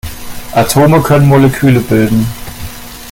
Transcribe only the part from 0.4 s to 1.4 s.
Atome können